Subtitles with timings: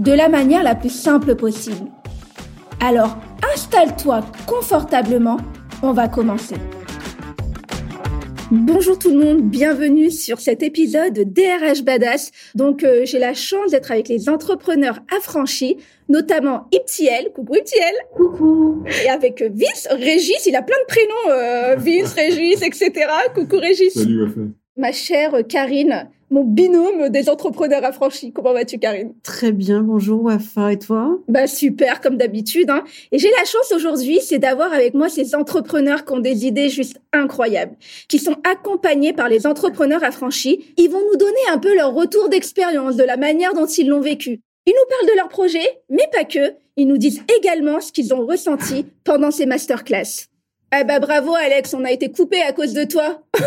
[0.00, 1.90] de la manière la plus simple possible.
[2.80, 3.18] Alors,
[3.54, 5.36] installe-toi confortablement,
[5.82, 6.56] on va commencer.
[8.50, 12.32] Bonjour tout le monde, bienvenue sur cet épisode de DRH Badass.
[12.54, 15.76] Donc euh, j'ai la chance d'être avec les entrepreneurs affranchis,
[16.08, 17.30] notamment Iptiel.
[17.34, 17.94] Coucou Iptiel.
[18.16, 18.82] Coucou.
[19.04, 23.06] Et avec Vince, Régis, il a plein de prénoms, euh, Vince, Régis, etc.
[23.34, 23.92] Coucou Régis.
[23.92, 24.40] Salut Wafa.
[24.76, 28.32] Ma chère Karine, mon binôme des entrepreneurs affranchis.
[28.32, 29.12] Comment vas-tu Karine?
[29.24, 31.18] Très bien, bonjour Wafa, et toi?
[31.26, 32.70] Bah super, comme d'habitude.
[32.70, 32.84] Hein.
[33.10, 36.68] Et j'ai la chance aujourd'hui, c'est d'avoir avec moi ces entrepreneurs qui ont des idées
[36.68, 37.76] juste incroyables,
[38.08, 40.72] qui sont accompagnés par les entrepreneurs affranchis.
[40.76, 44.00] Ils vont nous donner un peu leur retour d'expérience, de la manière dont ils l'ont
[44.00, 44.40] vécu.
[44.66, 46.54] Ils nous parlent de leur projet, mais pas que.
[46.76, 50.29] Ils nous disent également ce qu'ils ont ressenti pendant ces masterclass.
[50.72, 53.22] Eh ben bravo Alex, on a été coupé à cause de toi.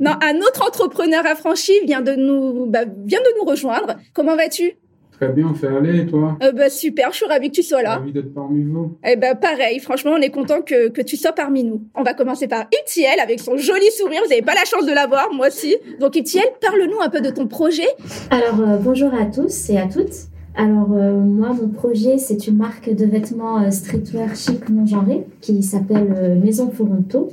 [0.00, 3.96] non, un autre entrepreneur affranchi vient de nous bah, vient de nous rejoindre.
[4.12, 4.72] Comment vas-tu?
[5.10, 6.36] Très bien, fait aller et toi?
[6.42, 7.96] Euh, bah, Super, je suis ravie que tu sois là.
[7.96, 8.98] Ravi d'être parmi vous.
[9.06, 11.82] Eh ben pareil, franchement, on est content que, que tu sois parmi nous.
[11.94, 14.20] On va commencer par Itiel avec son joli sourire.
[14.22, 15.78] Vous n'avez pas la chance de l'avoir, moi aussi.
[15.98, 17.88] Donc Itiel, parle-nous un peu de ton projet.
[18.30, 20.29] Alors euh, bonjour à tous et à toutes.
[20.54, 25.24] Alors euh, moi, mon projet, c'est une marque de vêtements euh, streetwear chic non genré
[25.40, 27.30] qui s'appelle euh, Maison Foronto.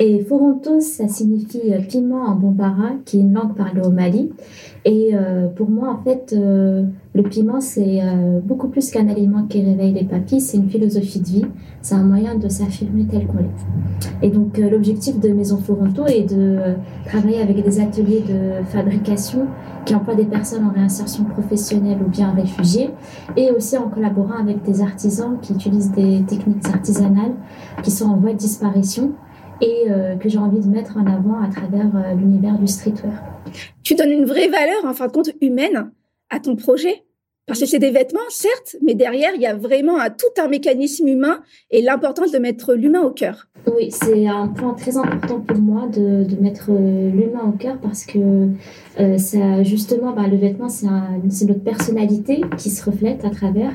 [0.00, 4.30] Et Foronto, ça signifie euh, piment en bambara, qui est une langue parlée au Mali.
[4.84, 8.00] Et euh, pour moi, en fait, euh, le piment, c'est
[8.44, 11.46] beaucoup plus qu'un aliment qui réveille les papilles, c'est une philosophie de vie,
[11.82, 14.22] c'est un moyen de s'affirmer tel qu'on est.
[14.22, 16.58] Et donc, l'objectif de Maison Foronto est de
[17.06, 19.46] travailler avec des ateliers de fabrication
[19.84, 22.90] qui emploient des personnes en réinsertion professionnelle ou bien réfugiées,
[23.36, 27.34] et aussi en collaborant avec des artisans qui utilisent des techniques artisanales
[27.82, 29.12] qui sont en voie de disparition
[29.60, 33.12] et euh, que j'ai envie de mettre en avant à travers euh, l'univers du streetwear.
[33.82, 35.90] Tu donnes une vraie valeur, en fin de compte, humaine
[36.30, 37.04] à ton projet.
[37.46, 40.48] Parce que c'est des vêtements, certes, mais derrière, il y a vraiment un, tout un
[40.48, 43.48] mécanisme humain et l'importance de mettre l'humain au cœur.
[43.74, 47.78] Oui, c'est un point très important pour moi de, de mettre euh, l'humain au cœur
[47.80, 48.18] parce que
[49.00, 53.72] euh, ça, justement, bah, le vêtement, c'est un- notre personnalité qui se reflète à travers.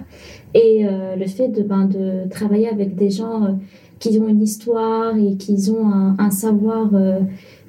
[0.53, 3.57] Et euh, le fait de, ben, de travailler avec des gens
[4.05, 7.19] euh, qui ont une histoire et qui ont un, un savoir euh,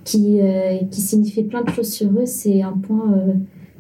[0.04, 3.32] qui, euh, qui signifie plein de choses sur eux, c'est un point euh,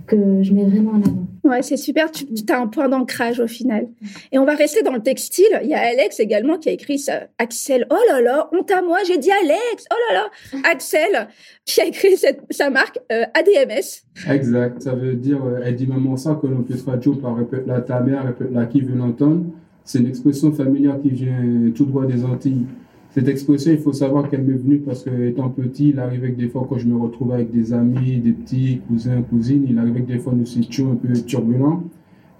[0.06, 1.26] que je mets vraiment en avant.
[1.44, 2.10] Ouais, c'est super.
[2.10, 3.88] Tu as un point d'ancrage au final.
[4.32, 5.60] Et on va rester dans le textile.
[5.62, 7.24] Il y a Alex également qui a écrit ça.
[7.38, 7.86] Axel.
[7.90, 9.84] Oh là là, honte à moi, j'ai dit Alex.
[9.92, 10.60] Oh là là.
[10.70, 11.28] Axel
[11.66, 14.30] qui a écrit cette, sa marque euh, ADMS.
[14.30, 17.66] Exact, ça veut dire euh, elle dit maman ça que l'on peut traduire par répète
[17.66, 19.44] la ta mère, répète la qui veut l'entendre.
[19.84, 22.64] C'est une expression familière qui vient tout droit des Antilles.
[23.10, 26.38] Cette expression, il faut savoir qu'elle m'est venue parce que étant petit, il arrivait que
[26.38, 30.00] des fois quand je me retrouvais avec des amis, des petits cousins, cousines, il arrivait
[30.00, 31.84] que des fois nous étions un peu turbulents.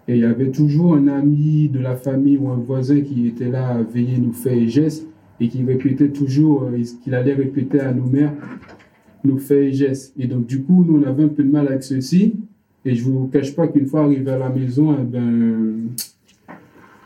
[0.08, 3.50] Et il y avait toujours un ami de la famille ou un voisin qui était
[3.50, 5.06] là à veiller nos faits et gestes
[5.40, 8.32] et qui répétait toujours euh, qu'il allait répéter à nos mères,
[9.22, 10.12] nos faits et gestes.
[10.18, 12.34] Et donc, du coup, nous, on avait un peu de mal avec ceci.
[12.84, 15.88] Et je vous cache pas qu'une fois arrivé à la maison, eh ben,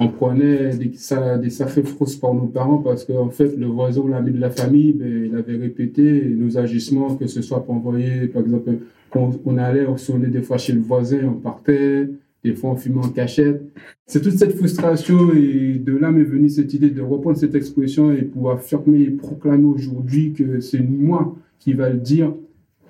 [0.00, 4.08] on prenait des, ça- des fausses par nos parents parce qu'en fait, le voisin ou
[4.08, 8.28] l'ami de la famille, ben, il avait répété nos agissements, que ce soit pour envoyer,
[8.28, 8.70] par exemple,
[9.14, 12.08] on allait, on sonnait des fois chez le voisin, on partait,
[12.44, 13.62] des fois on fumait en cachette.
[14.06, 18.12] C'est toute cette frustration et de là m'est venue cette idée de reprendre cette expression
[18.12, 22.32] et pouvoir affirmer et proclamer aujourd'hui que c'est moi qui va le dire.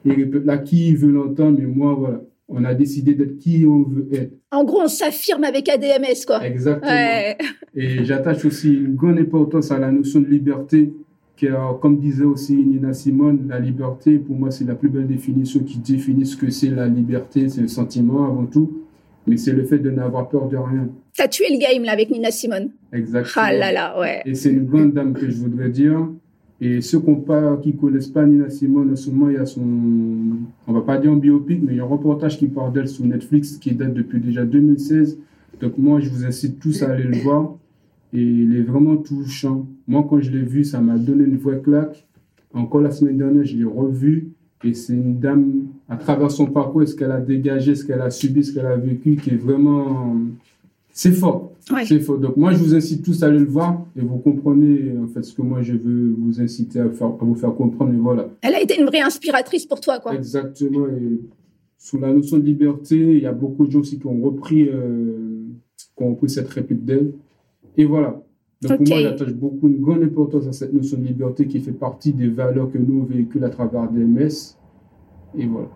[0.04, 2.22] Et là, qui veut l'entendre, mais moi, voilà.
[2.50, 4.32] On a décidé d'être qui on veut être.
[4.50, 6.42] En gros, on s'affirme avec ADMS, quoi.
[6.46, 6.90] Exactement.
[6.90, 7.36] Ouais.
[7.74, 10.90] Et j'attache aussi une grande importance à la notion de liberté,
[11.36, 15.60] car comme disait aussi Nina Simone, la liberté, pour moi, c'est la plus belle définition
[15.60, 17.50] qui définit ce que c'est la liberté.
[17.50, 18.82] C'est le sentiment avant tout,
[19.26, 20.88] mais c'est le fait de n'avoir peur de rien.
[21.14, 22.70] T'as tué le game, là, avec Nina Simone.
[22.94, 23.44] Exactement.
[23.46, 24.22] Ah là là, ouais.
[24.24, 26.08] Et c'est une grande dame que je voudrais dire.
[26.60, 29.62] Et ceux qui ne connaissent pas Nina Simone, en ce il y a son,
[30.66, 32.88] on va pas dire un biopic, mais il y a un reportage qui parle d'elle
[32.88, 35.18] sur Netflix qui date depuis déjà 2016.
[35.60, 37.54] Donc moi, je vous incite tous à aller le voir.
[38.12, 39.66] Et il est vraiment touchant.
[39.86, 42.06] Moi, quand je l'ai vu, ça m'a donné une vraie claque.
[42.52, 44.28] Encore la semaine dernière, je l'ai revu.
[44.64, 48.10] Et c'est une dame, à travers son parcours, ce qu'elle a dégagé, ce qu'elle a
[48.10, 50.16] subi, ce qu'elle a vécu, qui est vraiment
[50.98, 51.52] C'est fort.
[51.70, 51.84] Ouais.
[51.84, 52.18] C'est fort.
[52.18, 55.22] Donc moi, je vous incite tous à aller le voir et vous comprenez en fait
[55.22, 57.94] ce que moi je veux vous inciter à, faire, à vous faire comprendre.
[57.94, 58.28] Et voilà.
[58.42, 60.12] Elle a été une vraie inspiratrice pour toi, quoi.
[60.16, 60.88] Exactement.
[60.88, 61.20] Et
[61.78, 64.68] sous la notion de liberté, il y a beaucoup de gens aussi qui ont repris,
[64.68, 65.44] euh,
[65.96, 67.12] qui ont repris cette réplique d'elle.
[67.76, 68.20] Et voilà.
[68.62, 71.70] Donc pour moi, j'attache beaucoup une grande importance à cette notion de liberté qui fait
[71.70, 74.56] partie des valeurs que nous on véhicule à travers DMS.
[75.36, 75.68] Et voilà.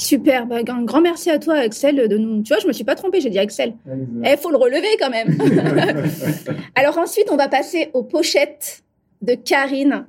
[0.00, 0.46] Super.
[0.46, 2.42] Bah, un grand merci à toi, Axel, de nous.
[2.42, 3.74] Tu vois, je me suis pas trompée, j'ai dit Axel.
[4.24, 5.36] Eh, faut le relever quand même.
[6.74, 8.82] Alors ensuite, on va passer aux pochettes
[9.20, 10.06] de Karine,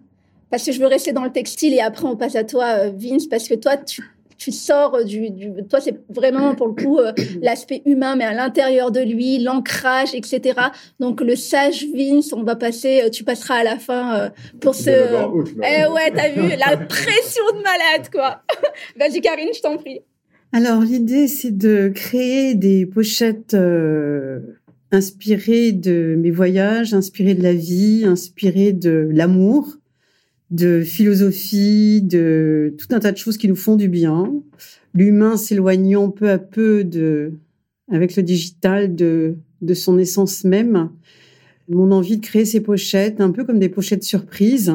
[0.49, 2.91] parce que je veux rester dans le textile et après on passe à toi, euh,
[2.95, 4.01] Vince, parce que toi, tu,
[4.41, 7.11] tu sors du, du- toi, c'est vraiment pour le coup euh,
[7.43, 10.59] l'aspect humain, mais à l'intérieur de lui, l'ancrage, etc.
[10.99, 14.29] Donc le sage Vince, on va passer, euh, tu passeras à la fin euh,
[14.59, 14.89] pour ce.
[14.89, 18.41] Eh ouais, t'as vu la pression de malade, quoi.
[18.99, 20.01] Vas-y, Karine, je t'en prie.
[20.53, 24.39] Alors, l'idée, c'est de créer des pochettes euh,
[24.91, 29.77] inspirées de mes voyages, inspirées de la vie, inspirées de l'amour,
[30.51, 34.33] de philosophie, de tout un tas de choses qui nous font du bien.
[34.93, 37.33] L'humain s'éloignant peu à peu de,
[37.89, 40.89] avec le digital, de, de son essence même.
[41.69, 44.73] Mon envie de créer ces pochettes, un peu comme des pochettes surprises,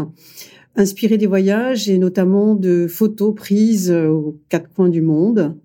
[0.76, 5.56] inspirées des voyages et notamment de photos prises aux quatre coins du monde.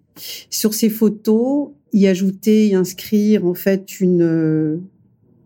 [0.49, 4.81] Sur ces photos, y ajouter et inscrire en fait une,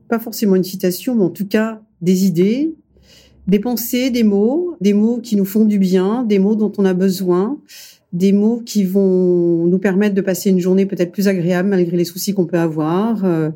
[0.08, 2.74] pas forcément une citation, mais en tout cas des idées,
[3.48, 6.86] des pensées, des mots, des mots qui nous font du bien, des mots dont on
[6.86, 7.60] a besoin,
[8.14, 12.06] des mots qui vont nous permettre de passer une journée peut-être plus agréable malgré les
[12.06, 13.26] soucis qu'on peut avoir.
[13.26, 13.50] euh.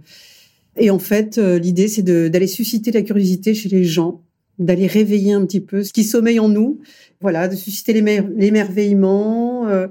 [0.77, 4.21] Et en fait, euh, l'idée, c'est d'aller susciter la curiosité chez les gens,
[4.59, 6.79] d'aller réveiller un petit peu ce qui sommeille en nous,
[7.21, 9.87] voilà, de susciter l'émer- l'émerveillement, euh,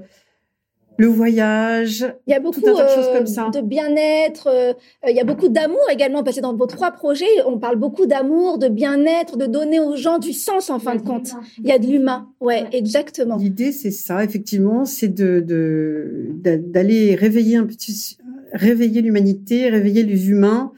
[0.99, 3.49] le voyage, Il y a beaucoup un tas de choses euh, comme ça.
[3.53, 4.73] de bien-être, euh,
[5.05, 7.77] euh, il y a beaucoup d'amour également, parce que dans vos trois projets, on parle
[7.77, 11.29] beaucoup d'amour, de bien-être, de donner aux gens du sens en fin de compte.
[11.63, 12.67] Il y a de l'humain, ouais, Ouais.
[12.73, 13.37] exactement.
[13.37, 18.17] L'idée, c'est ça, effectivement, c'est de de- d'a- d'aller réveiller un petit,
[18.53, 20.71] réveiller l'humanité, réveiller les humains,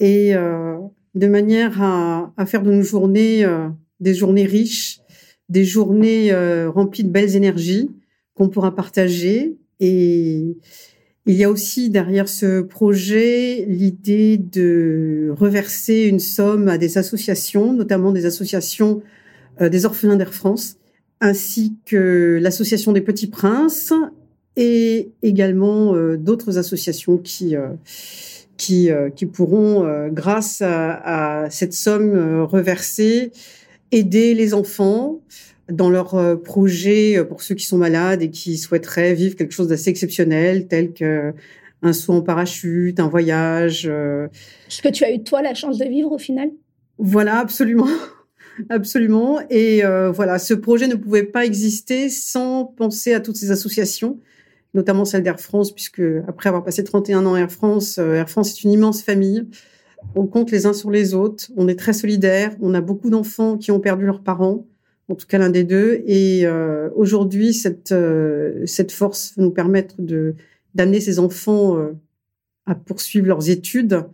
[0.00, 0.76] et euh,
[1.14, 3.68] de manière à, à faire de nos journées euh,
[4.00, 5.00] des journées riches,
[5.48, 7.90] des journées euh, remplies de belles énergies
[8.38, 9.56] qu'on pourra partager.
[9.80, 10.56] Et
[11.26, 17.72] il y a aussi derrière ce projet l'idée de reverser une somme à des associations,
[17.74, 19.02] notamment des associations
[19.60, 20.76] euh, des orphelins d'Air France,
[21.20, 23.92] ainsi que l'association des Petits Princes
[24.56, 27.68] et également euh, d'autres associations qui euh,
[28.56, 33.30] qui, pourront, grâce à, cette somme reversée,
[33.92, 35.20] aider les enfants
[35.70, 39.52] dans leurs euh, projets euh, pour ceux qui sont malades et qui souhaiteraient vivre quelque
[39.52, 41.32] chose d'assez exceptionnel, tel que
[41.82, 43.86] un saut en parachute, un voyage.
[43.88, 44.26] euh,
[44.68, 46.50] Ce que tu as eu toi la chance de vivre au final?
[46.98, 47.86] voilà, absolument.
[48.70, 49.38] Absolument.
[49.50, 54.18] Et euh, voilà, ce projet ne pouvait pas exister sans penser à toutes ces associations,
[54.74, 58.50] notamment celle d'Air France, puisque après avoir passé 31 ans à Air France, Air France
[58.50, 59.46] est une immense famille.
[60.16, 61.52] On compte les uns sur les autres.
[61.56, 62.56] On est très solidaires.
[62.60, 64.66] On a beaucoup d'enfants qui ont perdu leurs parents,
[65.08, 66.02] en tout cas l'un des deux.
[66.06, 70.34] Et euh, aujourd'hui, cette, euh, cette force va nous permettre de
[70.74, 71.92] d'amener ces enfants euh,
[72.66, 74.04] à poursuivre leurs études,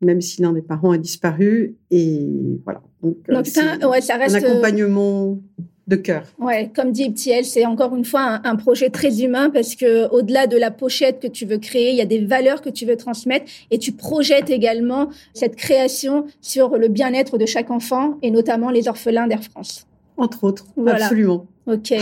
[0.00, 1.76] même si l'un des parents a disparu.
[1.90, 2.26] Et
[2.64, 2.80] voilà.
[3.02, 4.34] Donc, euh, Donc, c'est ça, ouais, ça un reste.
[4.36, 5.38] euh, accompagnement
[5.86, 6.24] de cœur.
[6.38, 10.08] Ouais, comme dit Iptiel, c'est encore une fois un, un projet très humain parce que
[10.10, 12.84] au-delà de la pochette que tu veux créer, il y a des valeurs que tu
[12.84, 18.30] veux transmettre et tu projettes également cette création sur le bien-être de chaque enfant et
[18.30, 19.86] notamment les orphelins d'Air France.
[20.18, 21.04] Entre autres, Voilà.
[21.04, 21.46] absolument.
[21.66, 21.94] Ok.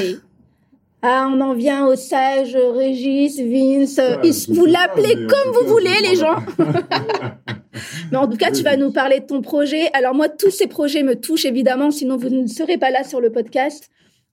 [1.02, 4.00] Ah, on en vient au sage Régis, Vince.
[4.48, 6.36] Vous l'appelez comme vous voulez, les gens.
[8.10, 9.88] Mais en tout cas, tu vas nous parler de ton projet.
[9.92, 13.20] Alors moi, tous ces projets me touchent évidemment, sinon vous ne serez pas là sur
[13.20, 13.88] le podcast.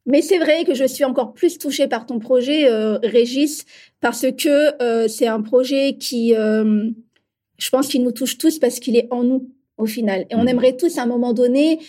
[0.05, 3.65] Mais c'est vrai que je suis encore plus touchée par ton projet, euh, Régis,
[4.01, 6.89] parce que euh, c'est un projet qui, euh,
[7.57, 10.25] je pense qu'il nous touche tous parce qu'il est en nous au final.
[10.29, 10.47] Et on Mhm.
[10.49, 11.79] aimerait tous à un moment donné,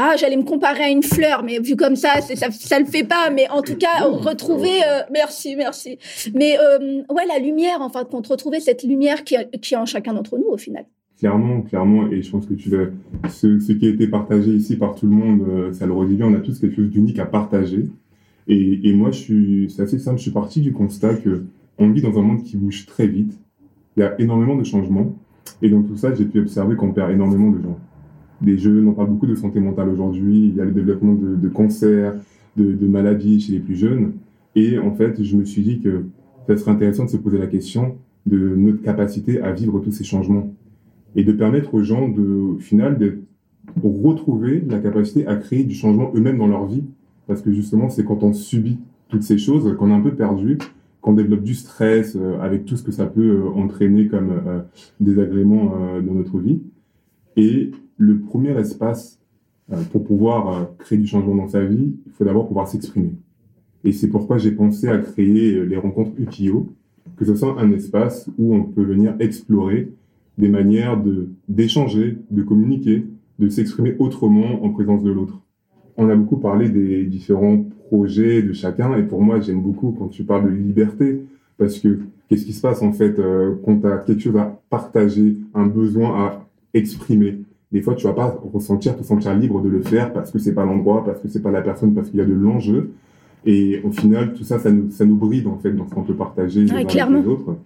[0.00, 3.02] ah, j'allais me comparer à une fleur, mais vu comme ça, ça, ça le fait
[3.02, 3.30] pas.
[3.30, 5.98] Mais en tout cas, retrouver, euh, merci, merci.
[6.34, 9.76] Mais euh, ouais, la lumière, en fin de compte, retrouver cette lumière qui, qui est
[9.76, 10.84] en chacun d'entre nous au final.
[11.18, 12.70] Clairement, clairement, et je pense que tu
[13.28, 16.14] ce, ce qui a été partagé ici par tout le monde, euh, ça le redit
[16.14, 17.86] bien, on a tous quelque chose d'unique à partager.
[18.46, 21.44] Et, et moi, je suis, c'est assez simple, je suis parti du constat que
[21.76, 23.36] on vit dans un monde qui bouge très vite.
[23.96, 25.16] Il y a énormément de changements.
[25.60, 27.78] Et dans tout ça, j'ai pu observer qu'on perd énormément de gens.
[28.40, 31.48] Des jeunes, on parle beaucoup de santé mentale aujourd'hui, il y a le développement de,
[31.48, 32.14] cancers,
[32.56, 34.12] de, maladies chez les plus jeunes.
[34.54, 36.04] Et en fait, je me suis dit que
[36.46, 40.04] ça serait intéressant de se poser la question de notre capacité à vivre tous ces
[40.04, 40.52] changements
[41.16, 43.20] et de permettre aux gens de, au final, de
[43.82, 46.84] retrouver la capacité à créer du changement eux-mêmes dans leur vie.
[47.26, 48.78] Parce que justement, c'est quand on subit
[49.08, 50.58] toutes ces choses qu'on est un peu perdu,
[51.00, 54.60] qu'on développe du stress euh, avec tout ce que ça peut euh, entraîner comme euh,
[55.00, 55.72] désagrément
[56.04, 56.60] dans notre vie.
[57.36, 59.18] Et le premier espace
[59.92, 63.12] pour pouvoir créer du changement dans sa vie, il faut d'abord pouvoir s'exprimer.
[63.84, 66.72] Et c'est pourquoi j'ai pensé à créer les rencontres Ukio,
[67.16, 69.92] que ce soit un espace où on peut venir explorer
[70.38, 73.04] des manières de d'échanger, de communiquer,
[73.38, 75.40] de s'exprimer autrement en présence de l'autre.
[75.96, 80.08] On a beaucoup parlé des différents projets de chacun, et pour moi, j'aime beaucoup quand
[80.08, 81.22] tu parles de liberté,
[81.56, 84.60] parce que qu'est-ce qui se passe en fait euh, quand tu as quelque chose à
[84.70, 89.68] partager, un besoin à exprimer Des fois, tu vas pas ressentir, te sentir libre de
[89.68, 92.18] le faire parce que c'est pas l'endroit, parce que c'est pas la personne, parce qu'il
[92.18, 92.92] y a de l'enjeu.
[93.44, 96.02] Et au final, tout ça, ça nous, ça nous bride en fait dans ce qu'on
[96.02, 97.56] peut partager avec les autres.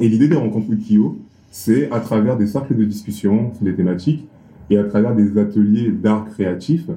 [0.00, 1.16] Et l'idée des rencontres Wikio,
[1.50, 4.26] c'est à travers des cercles de discussion sur des thématiques
[4.70, 6.88] et à travers des ateliers d'art créatif,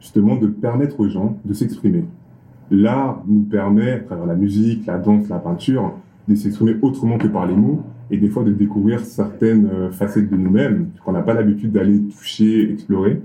[0.00, 2.04] justement de permettre aux gens de s'exprimer.
[2.70, 5.92] L'art nous permet, à travers la musique, la danse, la peinture,
[6.28, 10.30] de s'exprimer autrement que par les mots et des fois de découvrir certaines euh, facettes
[10.30, 13.20] de nous-mêmes qu'on n'a pas l'habitude d'aller toucher, explorer.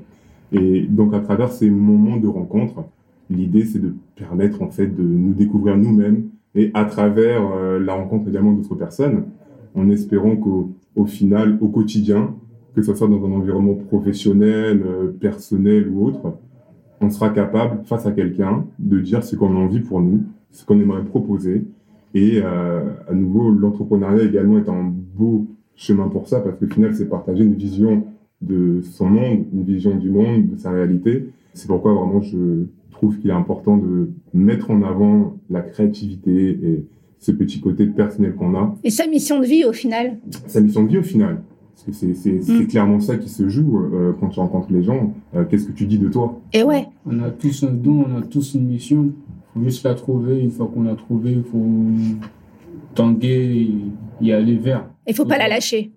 [0.52, 2.86] Et donc à travers ces moments de rencontre,
[3.30, 7.94] l'idée c'est de permettre en fait de nous découvrir nous-mêmes et à travers euh, la
[7.94, 9.26] rencontre également d'autres personnes,
[9.76, 12.36] en espérant qu'au final, au quotidien,
[12.76, 16.34] que ce soit dans un environnement professionnel, euh, personnel ou autre,
[17.02, 20.66] on sera capable, face à quelqu'un, de dire ce qu'on a envie pour nous, ce
[20.66, 21.66] qu'on aimerait proposer.
[22.14, 26.94] Et euh, à nouveau, l'entrepreneuriat également est un beau chemin pour ça, parce qu'au final,
[26.94, 28.04] c'est partager une vision
[28.42, 31.30] de son monde, une vision du monde, de sa réalité.
[31.54, 36.86] C'est pourquoi vraiment je trouve qu'il est important de mettre en avant la créativité et
[37.20, 38.76] ce petit côté personnel qu'on a.
[38.84, 41.42] Et sa mission de vie au final Sa mission de vie au final.
[41.86, 42.68] Parce que c'est mm.
[42.68, 45.14] clairement ça qui se joue euh, quand tu rencontres les gens.
[45.36, 46.40] Euh, qu'est-ce que tu dis de toi?
[46.54, 46.88] Et ouais.
[47.06, 49.12] On a tous un don, on a tous une mission.
[49.56, 50.40] Il faut juste la trouver.
[50.40, 51.66] Une fois qu'on l'a trouvée, il faut
[52.96, 53.68] tanguer
[54.22, 54.86] et y aller vers.
[55.08, 55.92] Il faut pas la lâcher.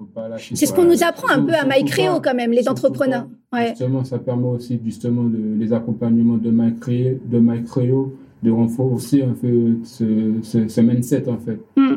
[0.54, 3.26] C'est ce qu'on nous apprend un peu à MyCreo quand même, les entrepreneurs.
[3.52, 3.68] Ouais.
[3.68, 9.76] Justement, ça permet aussi justement de, les accompagnements de MyCreo, de de renforcer un peu
[9.84, 11.60] ce, ce, mindset en fait.
[11.76, 11.96] Mm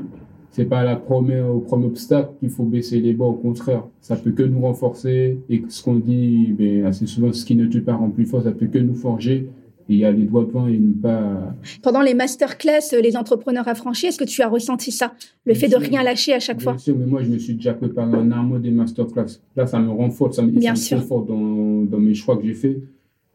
[0.55, 3.83] c'est pas la première, au premier obstacle qu'il faut baisser les bras, au contraire.
[3.99, 7.65] Ça peut que nous renforcer et ce qu'on dit, ben, assez souvent, ce qui ne
[7.65, 9.49] tue pas rend plus fort, ça peut que nous forger
[9.89, 11.55] et y aller droit devant et ne pas.
[11.81, 15.13] Pendant les masterclass, euh, les entrepreneurs affranchis, est-ce que tu as ressenti ça
[15.45, 16.77] Le fait de rien lâcher à chaque fois?
[16.77, 19.39] sûr, mais moi, je me suis déjà préparé en amont des masterclass.
[19.55, 22.77] Là, ça me renforce, ça me, Bien fort dans, dans mes choix que j'ai faits.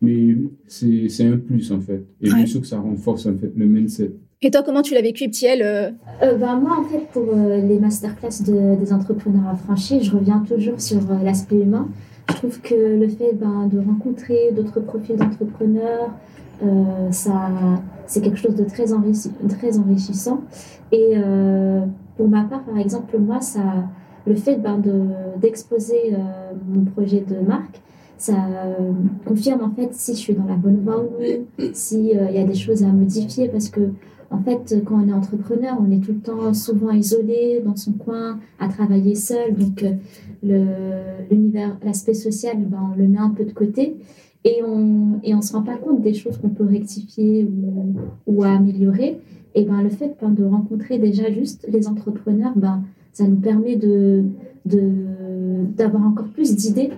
[0.02, 0.34] Mais
[0.66, 2.04] c'est un plus, en fait.
[2.22, 4.12] Et bien sûr que ça renforce, en fait, le mindset.
[4.42, 5.90] Et toi, comment tu l'as vécu, Ptiel euh?
[6.22, 10.42] euh, bah, Moi, en fait, pour euh, les masterclass de, des entrepreneurs affranchis, je reviens
[10.48, 11.88] toujours sur euh, l'aspect humain.
[12.40, 16.08] Trouve que le fait ben, de rencontrer d'autres profils d'entrepreneurs,
[17.10, 17.50] ça,
[18.06, 20.40] c'est quelque chose de très, enrichissant.
[20.90, 21.16] Et
[22.16, 23.60] pour ma part, par exemple, moi, ça,
[24.26, 24.90] le fait ben, de,
[25.38, 26.14] d'exposer
[26.66, 27.78] mon projet de marque,
[28.16, 28.32] ça
[29.26, 32.44] confirme en fait si je suis dans la bonne voie ou non, s'il y a
[32.44, 33.82] des choses à modifier parce que
[34.30, 37.92] en fait, quand on est entrepreneur, on est tout le temps souvent isolé dans son
[37.92, 39.54] coin, à travailler seul.
[39.54, 39.84] Donc,
[40.44, 43.96] euh, l'univers, l'aspect social, ben, on le met un peu de côté
[44.44, 47.94] et on et on se rend pas compte des choses qu'on peut rectifier ou,
[48.26, 49.18] ou améliorer.
[49.56, 53.76] Et ben, le fait ben, de rencontrer déjà juste les entrepreneurs, ben, ça nous permet
[53.76, 54.24] de
[54.64, 56.90] d'avoir encore plus d'idées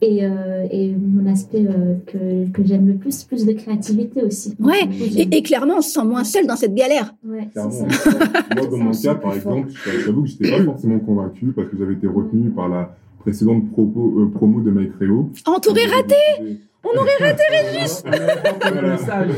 [0.00, 4.54] et, euh, et, mon aspect euh, que, que j'aime le plus, plus de créativité aussi.
[4.60, 7.14] Ouais, et, clairement, on se sent moins seul dans cette galère.
[7.26, 9.68] Ouais, Moi, dans mon cas, par exemple,
[10.04, 13.70] j'avoue que je n'étais pas forcément convaincu parce que j'avais été retenu par la précédente
[13.70, 15.30] propos, euh, promo de MyCreo.
[15.46, 18.04] On t'aurait raté on aurait raté Régis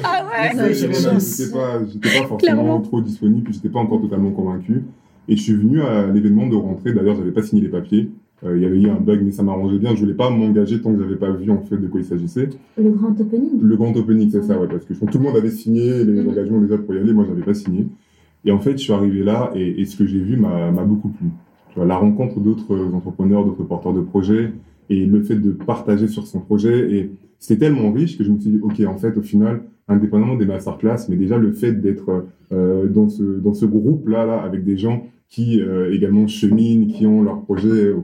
[0.05, 0.75] Ah ouais.
[0.75, 4.85] J'étais pas, pas forcément trop disponible, puis j'étais pas encore totalement convaincu.
[5.29, 8.11] Et je suis venu à l'événement de rentrée, d'ailleurs j'avais pas signé les papiers,
[8.43, 9.95] il y avait eu un bug, mais ça m'arrangeait bien.
[9.95, 12.49] Je voulais pas m'engager tant que j'avais pas vu en fait de quoi il s'agissait.
[12.79, 13.61] Le grand opening.
[13.61, 16.29] Le grand opening, c'est ça, ouais, parce que tout le monde avait signé les mm.
[16.29, 17.87] engagements déjà pour y aller, moi j'avais pas signé.
[18.45, 21.27] Et en fait, je suis arrivé là et, ce que j'ai vu m'a beaucoup plu.
[21.69, 24.53] Tu vois, la rencontre d'autres entrepreneurs, d'autres porteurs de projets
[24.91, 28.39] et le fait de partager sur son projet et c'était tellement riche que je me
[28.39, 32.27] suis dit ok en fait au final indépendamment des masterclass mais déjà le fait d'être
[32.53, 36.89] euh, dans ce dans ce groupe là là avec des gens qui euh, également cheminent
[36.89, 37.95] qui ont leur projet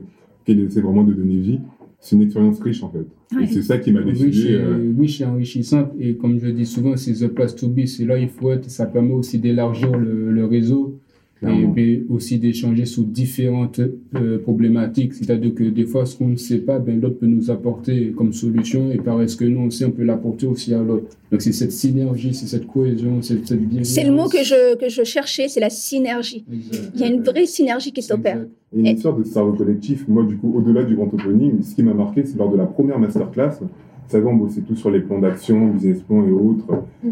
[0.47, 1.59] qu'il essaie vraiment de donner vie.
[1.99, 3.05] C'est une expérience riche en fait.
[3.41, 4.53] Et c'est ça qui m'a décidé.
[4.53, 4.93] Euh...
[4.97, 5.91] Riche et enrichissante.
[5.99, 7.85] Et comme je dis souvent, c'est the place to be.
[7.85, 8.69] C'est là il faut être.
[8.69, 10.99] Ça permet aussi d'élargir le, le, réseau.
[11.43, 13.79] Et puis aussi d'échanger sur différentes
[14.15, 15.13] euh, problématiques.
[15.13, 18.33] C'est-à-dire que des fois, ce qu'on ne sait pas, ben, l'autre peut nous apporter comme
[18.33, 21.15] solution et par ce que nous aussi, on peut l'apporter aussi à l'autre.
[21.31, 23.87] Donc c'est cette synergie, c'est cette cohésion, c'est cette bienveillance.
[23.87, 26.43] C'est le mot que je, que je cherchais, c'est la synergie.
[26.51, 26.91] Exact.
[26.95, 28.45] Il y a une vraie synergie qui s'opère.
[28.75, 31.83] Et une histoire de cerveau collectif, moi, du coup, au-delà du grand opening, ce qui
[31.83, 35.01] m'a marqué, c'est lors de la première masterclass, vous savez, on bossait tous sur les
[35.01, 36.65] plans d'action, business plan et autres,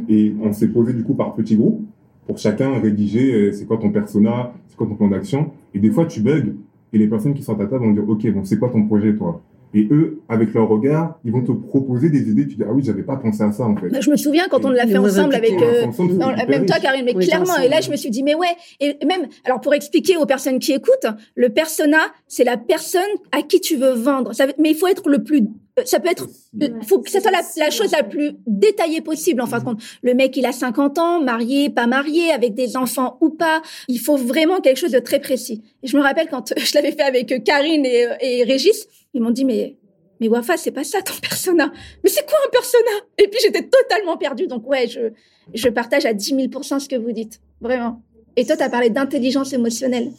[0.10, 1.82] et on s'est posé, du coup, par petits groupes,
[2.26, 5.92] pour chacun rédiger, euh, c'est quoi ton persona, c'est quoi ton plan d'action, et des
[5.92, 6.54] fois, tu bugs,
[6.94, 8.86] et les personnes qui sont à ta table vont dire, ok, bon, c'est quoi ton
[8.86, 9.42] projet, toi?
[9.78, 12.82] Et eux, avec leur regard, ils vont te proposer des idées, tu dis, ah oui,
[12.84, 14.02] j'avais pas pensé à ça, en fait.
[14.02, 15.52] Je me souviens quand on l'a fait ensemble avec...
[15.62, 16.78] euh, Ensemble, non, même toi.
[16.80, 17.58] Karine, mais Oui, clairement.
[17.58, 18.48] Et là, je me suis dit, mais ouais.
[18.80, 23.02] Et même, alors pour expliquer aux personnes qui écoutent, le persona, c'est la personne
[23.34, 24.34] à qui tu veux vendre.
[24.34, 25.42] Ça mais il faut être le plus.
[25.78, 26.28] euh, Ça peut être.
[26.60, 29.42] Ouais, Il faut que ça soit la, chose la plus détaillée possible.
[29.42, 32.78] En fin de compte, le mec, il a 50 ans, marié, pas marié, avec des
[32.78, 33.62] enfants ou pas.
[33.90, 35.64] Il faut vraiment quelque chose de très précis.
[35.84, 39.22] Et je me rappelle quand je l'avais fait avec euh, Karine et, et Régis, ils
[39.22, 39.78] m'ont dit, mais
[40.22, 41.72] mais Wafa, c'est pas ça ton persona.
[42.04, 42.92] Mais c'est quoi un persona?
[43.18, 44.48] Et puis j'étais totalement perdue.
[44.48, 45.12] Donc ouais, je,
[45.54, 47.42] je partage à 10 000% ce que vous dites.
[47.60, 48.02] Vraiment.
[48.38, 50.12] Et toi, tu as parlé d'intelligence émotionnelle.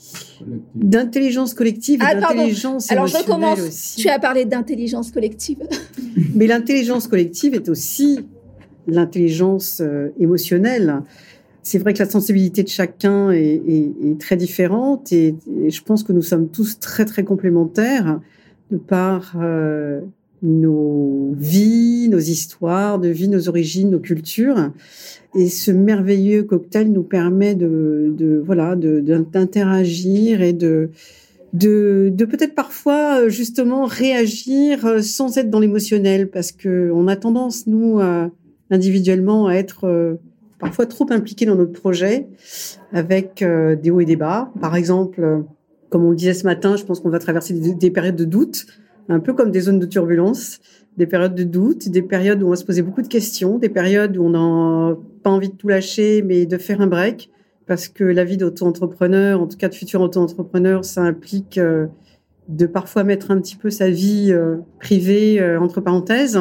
[0.75, 3.61] D'intelligence collective et Ah, d'intelligence Alors je recommence.
[3.61, 4.01] aussi.
[4.03, 5.59] Tu as parlé d'intelligence collective.
[6.35, 8.21] Mais l'intelligence collective est aussi
[8.87, 11.03] l'intelligence euh, émotionnelle.
[11.63, 15.83] C'est vrai que la sensibilité de chacun est, est- est très différente et, et je
[15.83, 18.21] pense que nous sommes tous très très complémentaires
[18.87, 20.01] par euh,
[20.43, 24.73] nos vies, nos histoires de vie, nos origines, nos cultures.
[25.35, 30.91] Et ce merveilleux cocktail nous permet de, de voilà d'interagir et de
[31.57, 37.09] de, de peut-être parfois euh, justement réagir euh, sans être dans l'émotionnel parce que on
[37.09, 37.99] a tendance nous
[38.71, 40.15] individuellement à être euh,
[40.59, 42.27] parfois trop impliqués dans notre projet
[42.93, 44.51] avec des hauts et des bas.
[44.61, 45.45] Par exemple,
[45.91, 48.25] comme on le disait ce matin, je pense qu'on va traverser des, des périodes de
[48.25, 48.67] doute,
[49.09, 50.61] un peu comme des zones de turbulence,
[50.97, 53.69] des périodes de doute, des périodes où on va se poser beaucoup de questions, des
[53.69, 57.31] périodes où on n'a pas envie de tout lâcher mais de faire un break
[57.67, 61.87] parce que la vie d'auto-entrepreneur, en tout cas de futur auto-entrepreneur, ça implique euh,
[62.49, 66.39] de parfois mettre un petit peu sa vie euh, privée euh, entre parenthèses,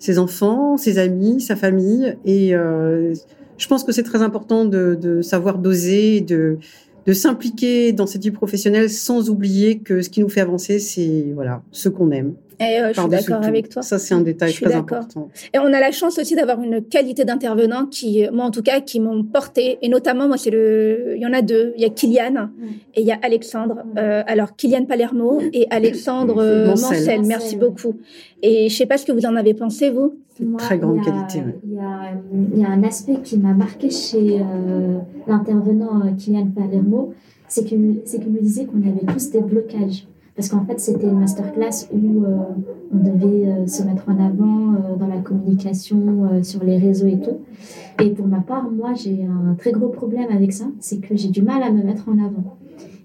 [0.00, 2.16] ses enfants, ses amis, sa famille.
[2.24, 6.58] Et je pense que c'est très important de, de savoir doser, de,
[7.06, 11.26] de s'impliquer dans cette vie professionnelle sans oublier que ce qui nous fait avancer, c'est
[11.34, 12.34] voilà ce qu'on aime.
[12.60, 13.82] Et euh, je suis d'accord avec toi.
[13.82, 15.28] Ça, c'est un détail Je suis très important.
[15.54, 18.80] Et on a la chance aussi d'avoir une qualité d'intervenants qui, moi en tout cas,
[18.80, 19.78] qui m'ont porté.
[19.82, 21.72] Et notamment, moi, c'est le, il y en a deux.
[21.76, 22.48] Il y a Kylian
[22.94, 23.84] et il y a Alexandre.
[23.96, 26.98] Euh, alors Kylian Palermo et Alexandre euh, Mancel.
[26.98, 27.22] Mancel.
[27.26, 27.94] Merci beaucoup.
[28.42, 30.16] Et je sais pas ce que vous en avez pensé vous.
[30.40, 31.42] Moi, très grande il y a- qualité.
[31.64, 32.12] Il y, a,
[32.54, 37.12] il y a un aspect qui m'a marqué chez euh, l'intervenant euh, Kylian Palermo,
[37.48, 40.06] c'est qu'il c'est qu'il me disait qu'on avait tous des blocages.
[40.38, 42.36] Parce qu'en fait, c'était une masterclass où euh,
[42.94, 47.18] on devait euh, se mettre en avant euh, dans la communication, sur les réseaux et
[47.18, 47.38] tout.
[48.00, 51.30] Et pour ma part, moi, j'ai un très gros problème avec ça, c'est que j'ai
[51.30, 52.56] du mal à me mettre en avant.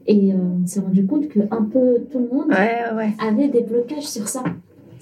[0.05, 3.13] Et on s'est rendu compte que un peu tout le monde Ouais, ouais.
[3.19, 4.43] avait des blocages sur ça.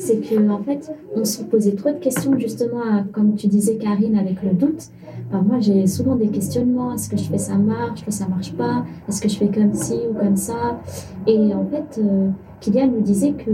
[0.01, 4.17] C'est que en fait, on se posait trop de questions justement, comme tu disais Karine,
[4.17, 4.85] avec le doute.
[5.31, 6.93] Moi, j'ai souvent des questionnements.
[6.95, 7.99] Est-ce que je fais ça marche?
[7.99, 8.83] Est-ce que ça marche pas?
[9.07, 10.81] Est-ce que je fais comme ci ou comme ça?
[11.27, 12.29] Et en fait, euh,
[12.61, 13.51] Kylian nous disait que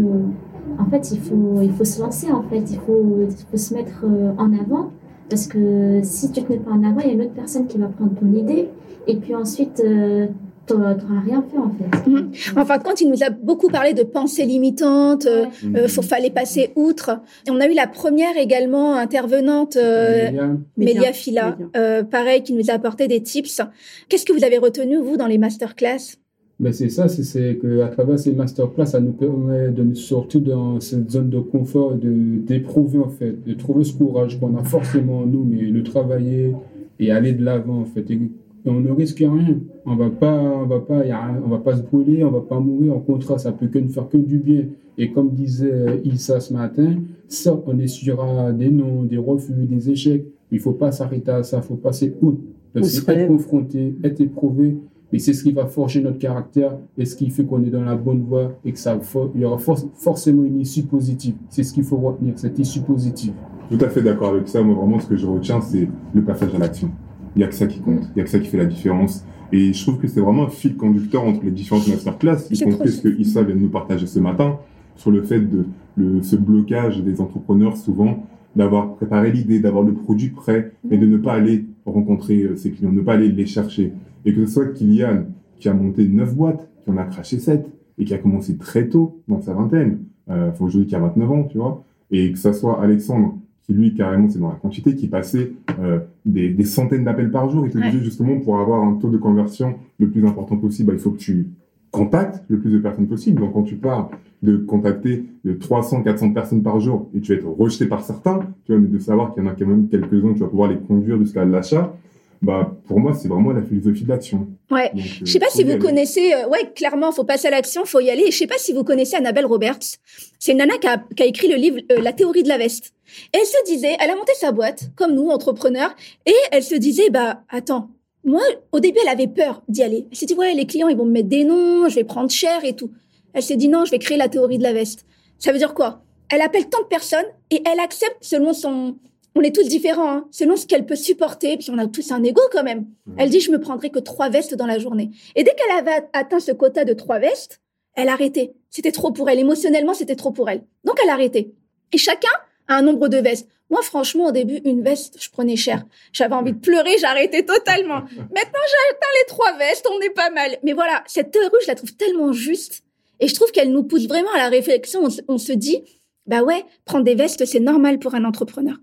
[0.79, 2.31] en fait, il faut, il faut se lancer.
[2.31, 4.91] En fait, il faut, il faut se mettre euh, en avant
[5.29, 7.67] parce que si tu te mets pas en avant, il y a une autre personne
[7.67, 8.69] qui va prendre ton idée
[9.05, 10.27] et puis ensuite, euh,
[10.67, 10.93] tu n'auras
[11.25, 12.09] rien fait en fait.
[12.09, 12.31] Mhm.
[12.57, 15.25] En fin de compte, il nous a beaucoup parlé de pensées limitantes.
[15.25, 15.79] Ouais.
[15.83, 17.11] euh, faut fallait passer outre.
[17.47, 20.29] Et on a eu la première également intervenante, euh,
[20.77, 23.61] Mélia Fila, euh, pareil, qui nous a apporté des tips.
[24.09, 26.17] Qu'est-ce que vous avez retenu vous dans les masterclass?
[26.59, 30.79] Ben c'est ça, c'est- qu'à travers ces masterclass, ça nous permet de nous sortir dans
[30.79, 34.63] cette zone de confort, et de d'éprouver en fait, de trouver ce courage qu'on a
[34.63, 36.55] forcément en nous, mais le travailler
[36.99, 38.09] et aller de l'avant en fait.
[38.09, 38.19] Et
[38.65, 39.59] on ne risque rien.
[39.85, 41.03] On va pas, on va pas,
[41.45, 42.95] on va pas se brûler, on va pas mourir.
[42.95, 44.65] Au contraire, ça peut que nous faire que du bien.
[44.97, 46.95] Et comme disait Issa ce matin,
[47.27, 50.25] ça, on essuiera des noms, des refus, des échecs.
[50.51, 52.39] Il faut pas s'arrêter à ça, il faut passer outre.
[52.73, 52.79] Que
[53.11, 54.77] être confronté, être éprouvé,
[55.11, 57.83] mais c'est ce qui va forger notre caractère et ce qui fait qu'on est dans
[57.83, 58.99] la bonne voie et que ça,
[59.33, 61.33] il y aura for- forcément une issue positive.
[61.49, 63.33] C'est ce qu'il faut retenir, cette issue positive.
[63.71, 64.61] Tout à fait d'accord avec ça.
[64.61, 66.89] Moi, vraiment, ce que je retiens, c'est le passage à l'action.
[67.37, 68.01] Il n'y a que ça qui compte.
[68.01, 69.23] Il n'y a que ça qui fait la différence.
[69.51, 72.89] Et je trouve que c'est vraiment un fil conducteur entre les différentes masterclass, y compris
[72.89, 74.57] ce que Issa vient de nous partager ce matin,
[74.95, 78.25] sur le fait de le, ce blocage des entrepreneurs souvent.
[78.55, 82.71] d'avoir préparé l'idée, d'avoir le produit prêt, mais de ne pas aller rencontrer euh, ses
[82.71, 83.93] clients, ne pas aller les chercher.
[84.25, 85.25] Et que ce soit Kylian
[85.59, 87.67] qui a monté neuf boîtes, qui en a craché sept,
[87.99, 89.99] et qui a commencé très tôt, dans sa vingtaine,
[90.31, 93.73] euh, faut aujourd'hui qui a 29 ans, tu vois, et que ce soit Alexandre qui
[93.73, 97.65] lui carrément c'est dans la quantité, qui passait euh, des, des, centaines d'appels par jour
[97.65, 100.93] et te disait justement pour avoir un taux de conversion le plus important possible, bah,
[100.93, 101.49] il faut que tu
[101.91, 103.41] contactes le plus de personnes possible.
[103.41, 104.09] Donc quand tu pars
[104.41, 108.39] de contacter de 300, 400 personnes par jour et tu vas être rejeté par certains,
[108.65, 110.69] tu vois, mais de savoir qu'il y en a quand même quelques-uns, tu vas pouvoir
[110.69, 111.95] les conduire jusqu'à l'achat.
[112.41, 114.47] Bah, pour moi, c'est vraiment la philosophie de l'action.
[114.69, 114.91] Ouais.
[114.93, 117.99] Donc, je sais pas si vous connaissez, euh, ouais, clairement, faut passer à l'action, faut
[117.99, 118.23] y aller.
[118.27, 119.97] Et je sais pas si vous connaissez Annabelle Roberts.
[120.39, 122.57] C'est une nana qui a, qui a écrit le livre euh, La théorie de la
[122.57, 122.93] veste.
[123.33, 125.95] Et elle se disait, elle a monté sa boîte, comme nous, entrepreneurs,
[126.25, 127.89] et elle se disait, bah, attends,
[128.23, 130.07] moi, au début, elle avait peur d'y aller.
[130.11, 132.29] Elle s'est dit, ouais, les clients, ils vont me mettre des noms, je vais prendre
[132.29, 132.91] cher et tout.
[133.33, 135.05] Elle s'est dit, non, je vais créer la théorie de la veste.
[135.39, 136.03] Ça veut dire quoi?
[136.29, 138.97] Elle appelle tant de personnes et elle accepte selon son...
[139.37, 142.23] On est tous différents, hein, selon ce qu'elle peut supporter, puis on a tous un
[142.23, 142.87] ego quand même.
[143.17, 145.11] Elle dit, je me prendrai que trois vestes dans la journée.
[145.35, 147.61] Et dès qu'elle avait atteint ce quota de trois vestes,
[147.93, 148.53] elle a arrêté.
[148.71, 149.37] C'était trop pour elle.
[149.37, 150.63] Émotionnellement, c'était trop pour elle.
[150.85, 151.53] Donc, elle a arrêté.
[151.93, 152.31] Et chacun
[152.67, 153.47] a un nombre de vestes.
[153.69, 155.85] Moi, franchement, au début, une veste, je prenais cher.
[156.13, 157.99] J'avais envie de pleurer, j'arrêtais totalement.
[158.15, 160.57] Maintenant, j'ai atteint les trois vestes, on est pas mal.
[160.63, 162.81] Mais voilà, cette théorie, je la trouve tellement juste.
[163.19, 165.07] Et je trouve qu'elle nous pousse vraiment à la réflexion.
[165.27, 165.83] On, se dit,
[166.25, 168.77] bah ouais, prendre des vestes, c'est normal pour un entrepreneur.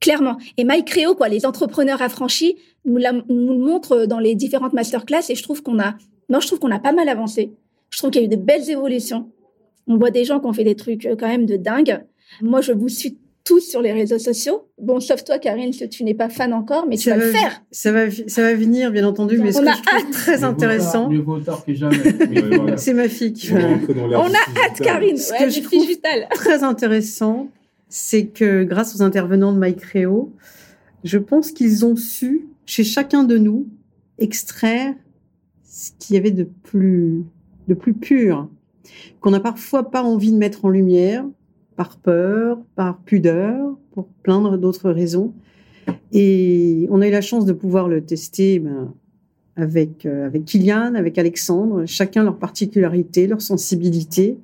[0.00, 0.38] Clairement.
[0.56, 4.72] Et Mike Créo, quoi, les entrepreneurs affranchis, nous, la, nous le montrent dans les différentes
[4.72, 5.94] masterclass et je trouve qu'on a,
[6.30, 7.52] non, je trouve qu'on a pas mal avancé.
[7.90, 9.28] Je trouve qu'il y a eu de belles évolutions.
[9.86, 12.00] On voit des gens qui ont fait des trucs euh, quand même de dingue.
[12.40, 14.68] Moi, je vous suis tous sur les réseaux sociaux.
[14.78, 17.62] Bon, sauf toi, Karine, tu n'es pas fan encore, mais tu vas, le faire.
[17.70, 19.38] Ça va, ça va venir, bien entendu.
[19.38, 21.08] Mais ce que je trouve très intéressant.
[21.08, 21.96] Mieux vaut tard que jamais.
[22.76, 25.16] C'est ma fille qui On a hâte, Karine.
[25.16, 25.84] Ce que je trouve
[26.30, 27.48] très intéressant,
[27.90, 30.32] c'est que grâce aux intervenants de MyCréo,
[31.04, 33.66] je pense qu'ils ont su, chez chacun de nous,
[34.18, 34.94] extraire
[35.64, 37.24] ce qu'il y avait de plus,
[37.68, 38.48] de plus pur,
[39.20, 41.24] qu'on n'a parfois pas envie de mettre en lumière,
[41.76, 45.32] par peur, par pudeur, pour plein d'autres raisons.
[46.12, 48.92] Et on a eu la chance de pouvoir le tester ben,
[49.56, 54.36] avec, euh, avec Kylian, avec Alexandre, chacun leur particularité, leur sensibilité.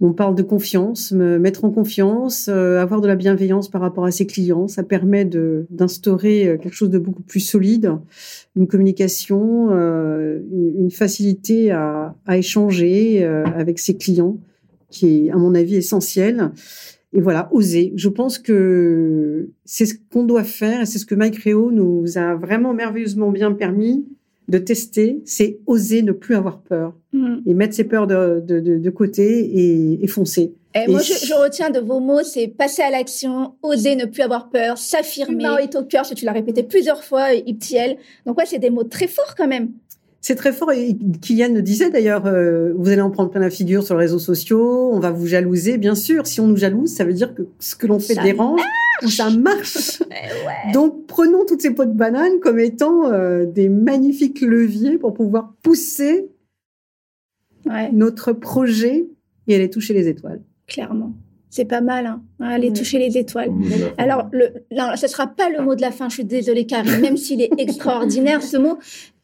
[0.00, 4.04] On parle de confiance, me mettre en confiance, euh, avoir de la bienveillance par rapport
[4.04, 4.68] à ses clients.
[4.68, 7.92] Ça permet d'instaurer euh, quelque chose de beaucoup plus solide,
[8.54, 14.38] une communication, une, une, facilité à, à échanger avec ses clients
[14.90, 16.50] qui est, à mon avis, essentiel.
[17.12, 17.92] Et voilà, oser.
[17.96, 22.18] Je pense que c'est ce qu'on doit faire et c'est ce que Mike Reo nous
[22.18, 24.06] a vraiment merveilleusement bien permis
[24.48, 27.36] de tester, c'est oser ne plus avoir peur mm.
[27.46, 30.54] et mettre ses peurs de, de, de, côté et, et foncer.
[30.74, 34.22] Et, moi, je, je, retiens de vos mots, c'est passer à l'action, oser ne plus
[34.22, 35.44] avoir peur, s'affirmer.
[35.62, 37.96] est au cœur, tu l'as répété plusieurs fois, Iptiel.
[38.26, 39.70] Donc ouais, c'est des mots très forts quand même.
[40.20, 40.72] C'est très fort.
[40.72, 44.04] Et Kylian nous disait d'ailleurs, euh, vous allez en prendre plein la figure sur les
[44.04, 45.78] réseaux sociaux, on va vous jalouser.
[45.78, 48.60] Bien sûr, si on nous jalouse, ça veut dire que ce que l'on fait dérange
[49.02, 50.02] ou ça marche.
[50.10, 55.14] Eh Donc, prenons toutes ces pots de banane comme étant euh, des magnifiques leviers pour
[55.14, 56.28] pouvoir pousser
[57.92, 59.06] notre projet
[59.46, 60.40] et aller toucher les étoiles.
[60.66, 61.12] Clairement.
[61.50, 62.22] C'est pas mal, hein.
[62.40, 63.50] Aller toucher les étoiles.
[63.96, 66.08] Alors, le, non, ce sera pas le mot de la fin.
[66.08, 68.78] Je suis désolée, Karine, même s'il est extraordinaire, ce mot.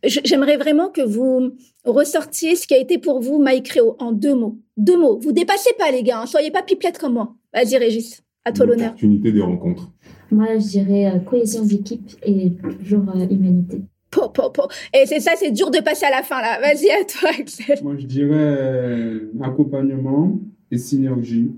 [0.04, 1.52] J'aimerais vraiment que vous
[1.84, 4.58] ressortiez ce qui a été pour vous MyCréo en deux mots.
[4.76, 5.18] Deux mots.
[5.18, 6.20] Vous dépassez pas, les gars.
[6.20, 6.26] Hein.
[6.26, 7.34] Soyez pas pipelettes comme moi.
[7.52, 8.22] Vas-y, Régis.
[8.44, 8.88] À toi l'honneur.
[8.88, 9.90] Opportunité des rencontres.
[10.30, 13.80] Moi, je dirais euh, cohésion d'équipe et toujours euh, humanité.
[14.10, 14.68] Po, po, po.
[14.92, 16.60] Et c'est ça, c'est dur de passer à la fin, là.
[16.60, 17.78] Vas-y, à toi, Axel.
[17.82, 20.38] Moi, je dirais euh, accompagnement
[20.70, 21.52] et synergie.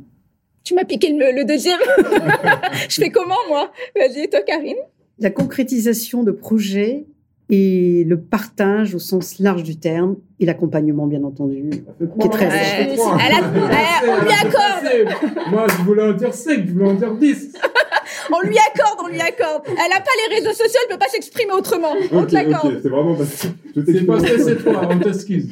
[0.63, 1.79] Tu m'as piqué le, le deuxième.
[2.89, 3.73] je fais comment, moi?
[3.97, 4.77] Vas-y, toi, Karine?
[5.19, 7.07] La concrétisation de projets
[7.49, 12.49] et le partage au sens large du terme et l'accompagnement bien entendu qui est très
[12.49, 15.51] ouais, on lui accorde.
[15.51, 17.53] moi je voulais en dire 5 je voulais en dire 10
[18.33, 19.63] on lui accorde on lui accorde.
[19.69, 21.95] Elle n'a pas les réseaux sociaux elle peut pas s'exprimer autrement.
[22.11, 22.81] On te l'accorde.
[22.83, 25.49] c'est vraiment parce que c'est parce que c'est toi on t'excuse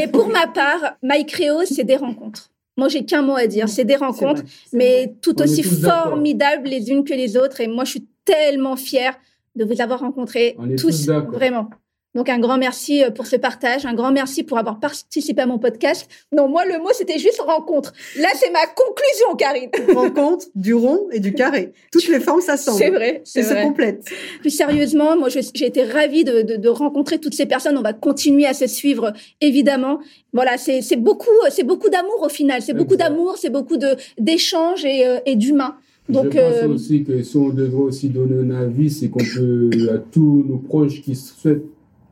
[0.00, 2.50] et pour ma part MyCréo c'est des rencontres.
[2.76, 3.68] Moi, j'ai qu'un mot à dire.
[3.68, 7.60] C'est des rencontres, mais tout aussi formidables les unes que les autres.
[7.60, 9.18] Et moi, je suis tellement fière
[9.58, 11.68] de vous avoir rencontrés tous, vraiment.
[12.14, 15.46] Donc un grand merci euh, pour ce partage, un grand merci pour avoir participé à
[15.46, 16.08] mon podcast.
[16.32, 17.92] Non, moi le mot c'était juste rencontre.
[18.16, 19.70] Là c'est ma conclusion, Karine.
[19.94, 21.72] Rencontre du rond et du carré.
[21.92, 22.78] Toutes les formes s'assemblent.
[22.78, 24.06] C'est vrai, c'est se complète.
[24.40, 27.76] Plus sérieusement, moi j'ai été ravie de, de, de, rencontrer toutes ces personnes.
[27.76, 29.98] On va continuer à se suivre évidemment.
[30.32, 32.62] Voilà, c'est beaucoup, c'est beaucoup d'amour au final.
[32.62, 35.76] C'est beaucoup d'amour, c'est beaucoup de d'échanges et, euh, et d'humain.
[36.08, 39.18] Donc, je pense euh, aussi que si on devrait aussi donner un avis, c'est qu'on
[39.18, 41.64] peut, à tous nos proches qui souhaitent,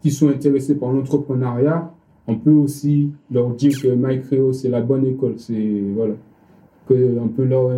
[0.02, 1.90] qui sont intéressés par l'entrepreneuriat,
[2.28, 5.34] on peut aussi leur dire que MyCreo, c'est la bonne école.
[5.38, 6.14] C'est, voilà.
[6.88, 7.70] Que on peut leur,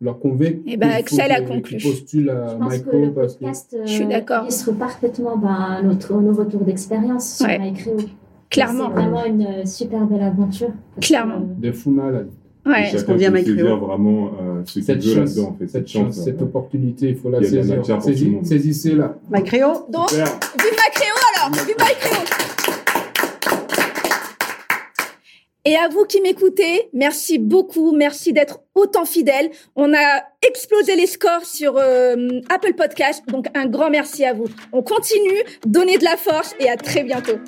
[0.00, 0.60] leur convaincre.
[0.66, 1.76] Eh ben, Axel a conclu.
[1.76, 3.46] qu'ils postulent à Je pense que MyCreo le parce que
[3.84, 4.42] Je suis euh, d'accord.
[4.42, 7.58] illustre parfaitement ben, notre, nos retours d'expérience sur Ouais.
[7.58, 7.96] MyCreo.
[8.48, 8.88] clairement.
[8.88, 10.72] C'est vraiment une euh, super belle aventure.
[11.00, 11.40] Clairement.
[11.40, 12.30] que, des fous malades.
[12.66, 12.90] Ouais.
[12.90, 15.66] Chacun qu'on vient saisir vraiment euh, ce qu'il Cette veut chance, là-dedans, en fait.
[15.68, 18.40] cette chance, cette opportunité, il faut la Il saisir.
[18.42, 19.16] Saisissez-la.
[19.30, 20.26] Ma créo, Donc, Super.
[20.26, 22.24] vive MyCreo alors Vive MyCreo
[25.64, 29.50] Et à vous qui m'écoutez, merci beaucoup, merci d'être autant fidèles.
[29.76, 34.46] On a explosé les scores sur euh, Apple Podcast, donc un grand merci à vous.
[34.72, 37.38] On continue, donnez de la force et à très bientôt.